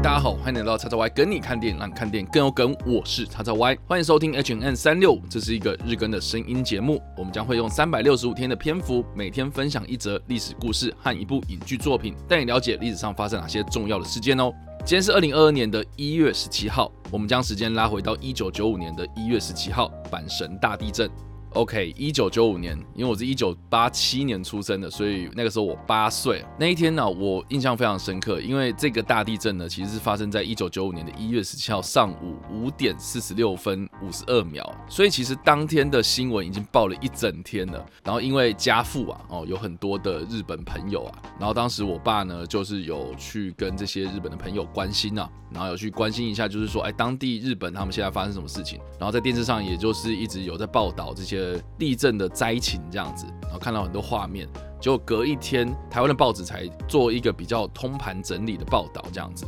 [0.00, 2.72] 大家好欢迎来到叉叉 Y 跟你看电影，让看电影更有梗。
[2.86, 7.02] 我是叉叉 Y，欢迎收听 H N N 三六，这是一个日更的声音节目。
[7.16, 14.52] 我们将会用三百六十五天的篇幅，每天分享一则历史故事和一部影剧作品，带你了解历史上发生哪些重要的事件哦。
[14.84, 21.10] 今天是二零二二年的一月十七号，我们将时间拉回到一九九五年的一月十七号，阪神大地震。
[21.54, 26.44] OK，一九九五年，因为我是一九八七年出生的，所以那个时候我八岁。
[26.58, 34.70] 那一天呢，我印象非常深刻，因为这个大地震呢，其实是发生在一九九五年的一月十七号上午五点四十六分五十二秒。
[34.88, 37.84] 所以其实当天的新闻已经报了一整天了。
[38.04, 48.78] 然后因为家父啊，哦，有很多的日本朋友啊，然后当时我爸呢，就是有去跟这些日本的朋友关心啊，然后有去关心一下，就是说，哎，当地日本他们现在发生什么事情？
[48.98, 51.37] 然后在电视上，也就是一直有在报道这些。
[51.78, 54.48] 地震的灾情这样子，然后看到很多画面，
[54.80, 59.46] 结果隔一天，台湾的报纸才做一个比较通盘整理的报道这样子。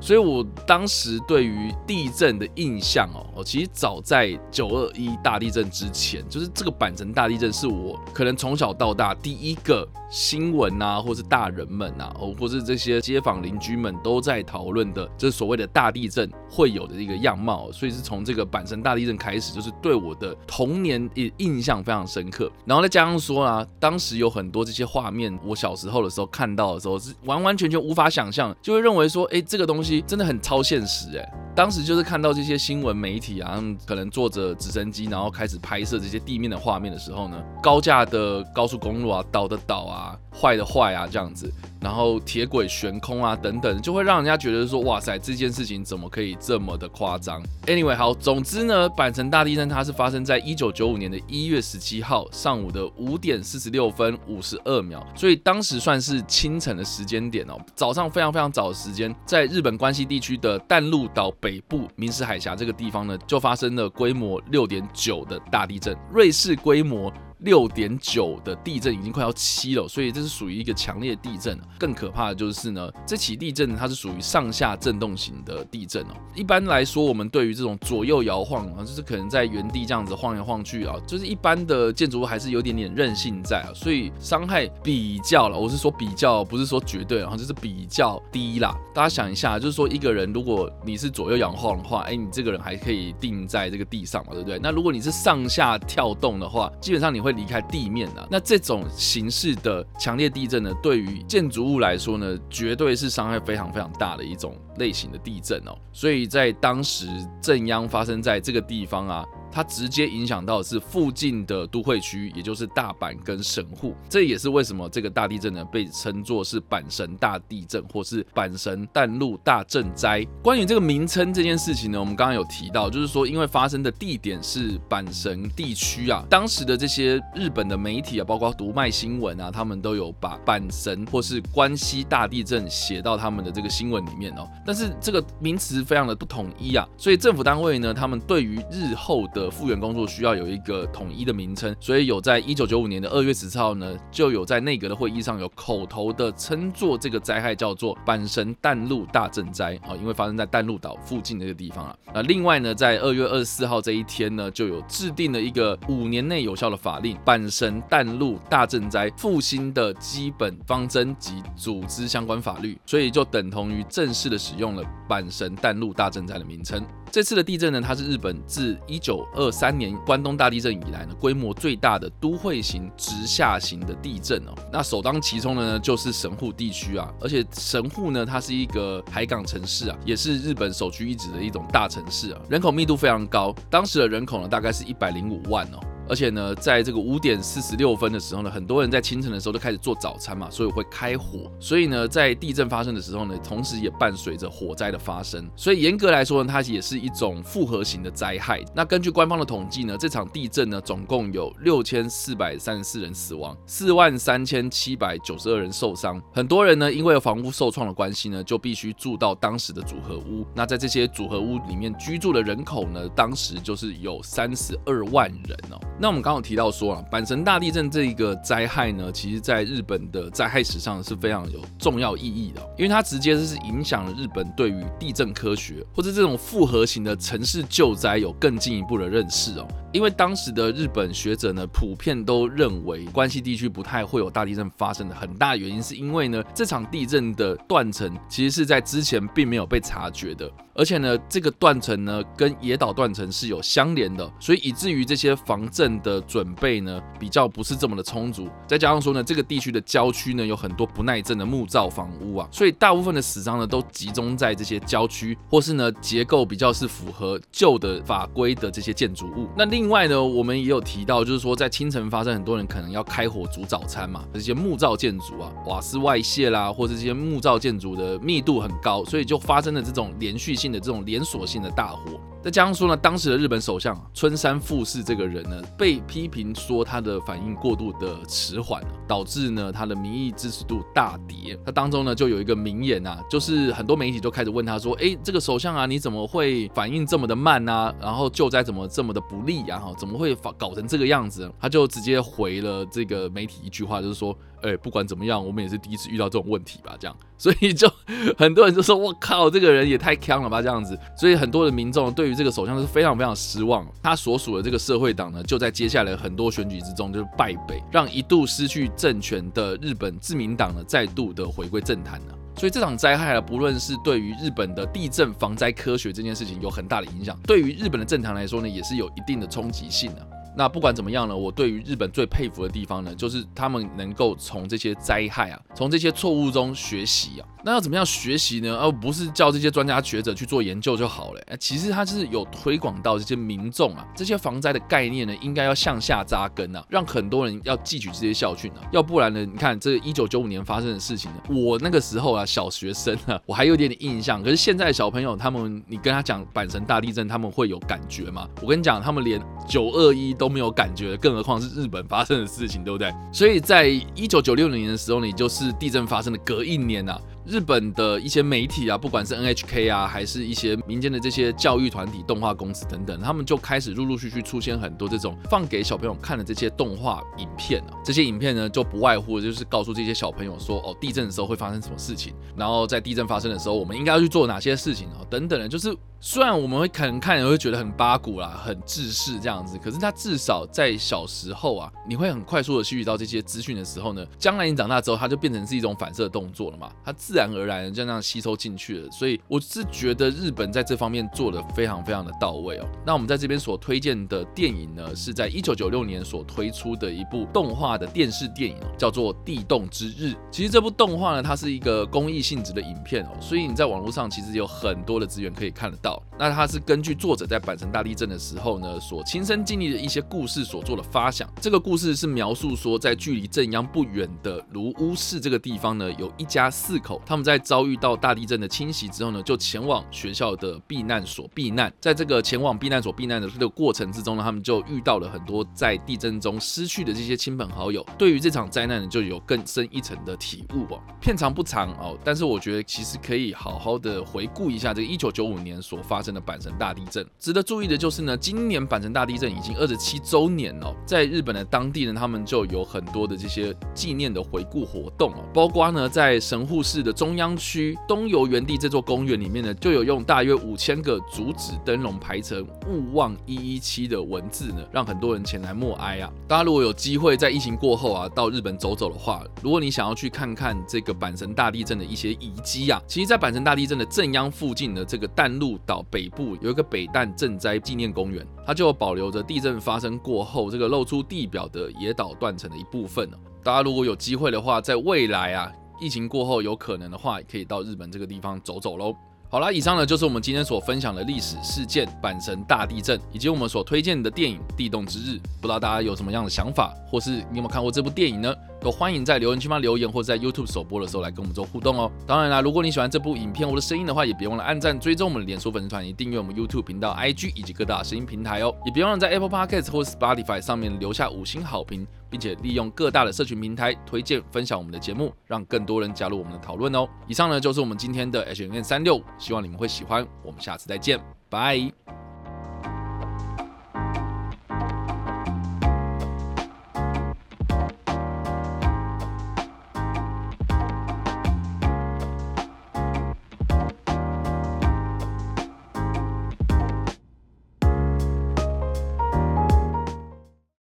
[0.00, 17.70] 所以我当时对于地震的印象哦，其实早在九二一大地震之前，就是这个阪神大地震是我可能从小到大第一个新闻啊，或是大人们啊，哦，或是这些街坊邻居们都在讨论的，这所谓的大地震会有的一个样貌。
[17.70, 22.50] 所以是从这个阪神大地震开始，就是对我的童年印印象非常深刻。
[22.64, 29.89] 然后再加上说啊，当时有很多这些画面，我小时候的时候看到的时候是完完全全无法想象，就会认为说，哎，这个东西。
[30.02, 31.32] 真的很超现实哎！
[31.56, 41.50] 当时就是看到这些新闻媒体啊，可能坐着直升机，然后开始拍摄这些地面的画面的时候呢，高架的高速公路啊，倒的倒啊，坏的坏啊，这样子。
[41.80, 67.10] 然后铁轨悬空啊，等等，就会让人家觉得说，哇塞，这件事情怎么可以这么的夸张？Anyway，好，总之呢，阪神大地震它是发生在一九九五年的一月十七号上午的五点四十六分五十二秒，所以当时算是清晨的时间点哦，早上非常非常早的时间，在日本关西地区的淡路岛北部明石海峡这个地方呢，就发生了规模六点九的大地震，瑞士规模。
[67.42, 71.58] 六点九的地震已经快要七了，所以这是属于一个强烈地震。
[71.78, 76.14] 更可怕的就是呢，这起地震它是属于上下震动型的地震哦。
[76.34, 85.58] 一般来说，我们对于这种左右摇晃啊，就是可能在原地这样子晃来晃去啊，就是一般的建筑物还是有点点韧性在啊，所以伤害比较了。
[85.58, 88.76] 我是说比较，不是说绝对，然后就是比较低啦。
[88.94, 94.58] 大家想一下，就是说一个人如果你是左右摇晃的话，哎，你这个人还可以定在这个地上嘛，对不对？
[94.62, 97.29] 那如果你是上下跳动的话，基本上你会。
[97.32, 105.76] 离开地面的那这种形式的强烈地震呢，对于建筑物来说呢，绝对是伤害非常非常大的一种类型的地震哦。
[105.92, 107.06] 所以在当时
[107.40, 109.24] 震央发生在这个地方啊。
[109.50, 113.94] 它直接影响到的是附近的都会区，也就是大阪跟神户。
[114.08, 120.26] 这也是为什么这个大地震呢被称作是阪神大地震，或是阪神淡路大震灾。
[120.42, 134.48] 关于这个名称这件事情呢，我们刚刚有提到，就是说因为发生的地点是阪神地区啊，当时的这些日本的媒体啊，包括读卖新闻啊，他们都有把阪神或是关西大地震写到他们的这个新闻里面哦。
[134.64, 151.96] 但是这个名词非常的不统一啊，所以政府单位呢，他们对于日后的的复原工作需要有一个统一的名称，所以有在一九九五年的二月十四号呢，就有在内阁的会议上有口头的称作这个灾害叫做阪神淡路大震灾啊，因为发生在淡路岛附近的一个地方啊。
[152.12, 166.84] 那另外呢，在二月二十四号这一天呢，就有制定了一个五年内有效的法令《阪神淡路大震灾复兴的基本方针及组织相关法律》，所以就等同于正式的使用了阪神淡路大震灾的名称。
[167.12, 174.54] 这次的地震呢，它是日本自一九二三年关东大地震以来呢，规模最大的都会型直下型的地震哦。
[174.72, 185.80] 那首当其冲的呢，就是神户地区啊，而且神户呢，它是一个海港城市啊，也是日本首屈一指的一种大城市啊，人口密度非常高，当时的人口呢，大概是一百零五万哦。
[186.10, 191.48] 而且呢，在这个五点四十六分的时候呢，很多人在清晨的时候都开始做早餐嘛，所以会开火。
[191.60, 195.48] 所以呢，在地震发生的时候呢，同时也伴随着火灾的发生。
[195.54, 198.60] 所以严格来说呢，它也是一种复合型的灾害。
[198.74, 206.20] 那根据官方的统计呢，这场地震呢，总共有六千四百三十四人死亡，四万三千七百九十二人受伤。
[206.32, 210.44] 很多人呢，因为房屋受创的关系呢，就必须住到当时的组合屋。
[210.56, 215.78] 那在这些组合屋里面居住的人口呢，当时就是有三十二万人哦。
[216.02, 229.68] 那我们刚刚提到说啊，阪神大地震这一个灾害呢，其实在日本的灾害史上是非常有重要意义的，因为它直接是影响了日本对于地震科学或者这种复合型的城市救灾有更进一步的认识哦。
[229.92, 240.50] 因为当时的日本学者呢，普遍都认为关西地区不太会有大地震发生的很大原因，是因为呢，这场地震的断层其实是在之前并没有被察觉的。
[240.72, 248.48] 而且呢，这个断层呢跟野岛断层是有相连的，所以以至于这些防震的准备呢比较不是这么的充足。
[248.66, 259.48] 再加上说呢，这个地区的郊区呢有很多不耐震的木造房屋啊，所以大部分的死伤呢都集中在这些郊区，或是呢结构比较是符合旧的法规的这些建筑物。
[259.58, 272.20] 那另另外呢，我们也有提到，就是说在清晨发生，很多人可能要开火煮早餐嘛，这些木造建筑啊，瓦斯外泄啦，或者这些木造建筑的密度很高，所以就发生了这种连续性的这种连锁性的大火。
[272.42, 281.58] 再加上说呢，当时的日本首相春山富士这个人呢，被批评说他的反应过度的迟缓，导致呢他的民意支持度大跌。
[281.66, 287.94] 他当中呢就有一个名言啊，就是很多媒体就开始问他说：“哎，这个首相啊，你怎么会反应这么的慢啊？
[288.00, 289.78] 然后救灾怎么这么的不利呀？
[289.78, 294.34] 哈，怎么会搞成这个样子？”他就直接回了这个媒体一句话，就是说。
[294.62, 296.96] 哎，不管怎么样，我们也是第一次遇到这种问题吧？
[296.98, 297.90] 这样，所以就
[298.36, 303.86] 很多人就说：“我靠，这个人也太强了吧！”这样子，所以很多的民众对于这个首相是非常非常失望。
[304.02, 312.34] 他所属的这个社会党呢，就在接下来很多选举之中就是败北，让一度失去政权的日本自民党呢再度的回归政坛呢。
[312.56, 320.26] 所以这场灾害啊，不论是对于日本的地震防灾科学这件事情有很大的影响，对于日本的政坛来说呢，也是有一定的冲击性的。
[320.56, 327.46] 那不管怎么样呢，我对于日本最佩服的地方呢，就是他们能够从这些灾害啊，从这些错误中学习啊。
[327.62, 328.74] 那要怎么样学习呢？
[328.78, 331.42] 而不是叫这些专家学者去做研究就好了。
[331.58, 338.80] 其实它是有推广到这些民众啊，这些防灾的概念呢，应该要向下扎根啊，让很多人要汲取这些教训啊。
[338.90, 344.42] 要不然呢，你看这一九九五年发生的事情呢，我那个时候啊，小学生啊，我还有点点印象。
[344.42, 348.48] 可是现在小朋友他们，你跟他讲阪神大地震，他们会有感觉吗？
[348.62, 353.12] 我跟你讲，他们连九二一都没有感觉，更何况是日本发生的事情，对不对？
[353.30, 357.20] 所以在一九九六年的时候呢，也就是地震发生的隔一年啊。
[357.46, 367.96] 日本的一些媒体啊，不管是 NHK 啊，还是一些民间的这些教育团体、动画公司等等，他们就开始陆陆续续出现很多这种放给小朋友看的这些动画影片啊。
[368.04, 375.94] 这些影片呢，就不外乎就是告诉这些小朋友说，哦，地震的时候会发生什么事情，然后在地震发生的时候，我们应该要去做哪些事情啊，等等的，就是。
[376.22, 389.10] 虽然我们会可能看人会觉得很八股啦，很自视这样子，可是他至少在小时候啊，你会很快速的吸取到这些资讯的时候呢，将来你长大之后，它就变成是一种反射动作了嘛，它自然而然就这样吸收进去了。
[389.10, 392.86] 所以我是觉得日本在这方面做的非常非常的到位哦。
[393.06, 400.34] 那我们在这边所推荐的电影呢，是在一九九六年所推出的一部动画的电视电影哦，叫做《地动之日》。
[400.50, 406.09] 其实这部动画呢，它是一个公益性质的影片哦，所以你在网络上其实有很多的资源可以看得到。
[406.38, 411.46] 那它是根据作者在阪神大地震的时候呢，所亲身经历的一些故事所做的发想。
[411.60, 421.92] 这个故事是描述说，在距离震央不远的卢屋市这个地方呢，有一家四口，他们在遭遇到大地震的侵袭之后呢，就前往学校的避难所避难。
[422.00, 428.04] 在这个前往避难所避难的这个过程之中呢，他们就遇到了很多在地震中失去的这些亲朋好友。
[428.18, 431.00] 对于这场灾难呢，就有更深一层的体悟哦。
[431.20, 435.99] 片长不长哦，但是我觉得其实可以好好的回顾一下这个一九九五年所。
[436.02, 456.30] 发生了阪神大地震，值得注意的就是呢，今年阪神大地震已经二十七周年了，在日本的当地呢，他们就有很多的这些纪念的回顾活动哦，包括呢，在神户市的中央区东游园地这座公园里面呢，就有用大约五千个竹子灯笼排成“勿忘一一七”的文字呢，让很多人前来默哀啊。
[456.46, 473.28] 大家如果有机会在疫情过后啊，到日本走走的话，如果你想要去看看这个阪神大地震的一些遗迹啊，其实，在阪神大地震的正央附近的这个淡路岛北部有一个北淡赈灾纪念公园，它就保留着地震发生过后这个露出地表的野岛断层的一部分
[473.64, 479.12] 大家如果有机会的话，在未来啊，疫情过后有可能的话，可以到日本这个地方走走喽。
[479.48, 485.36] 好啦，以上呢就是我们今天所分享的历史事件——阪神大地震，以及我们所推荐的电影《地动之日》。
[485.60, 488.54] 不知道大家有什么样的想法，或是你有没有看过这部电影呢？
[488.80, 492.10] 都欢迎在留言区方留言，或者在 YouTube 首播的时候来跟我们做互动哦。
[492.26, 498.74] 当然啦，如果你喜欢这部影片或者声音的话，也别忘了按赞、追踪我们的脸书粉丝团，以及订阅我们 YouTube 频道、IG 以及各大声音平台哦。
[498.84, 502.06] 也别忘了在 Apple Podcast 或 Spotify 上面留下五星好评。
[502.30, 507.04] 并且利用各大的社群平台推荐分享我们的节目，让更多人加入我们的讨论哦。
[507.26, 510.24] 以上呢就是我们今天的 H N 三六，希望你们会喜欢。
[510.44, 511.18] 我们下次再见，
[511.48, 512.19] 拜。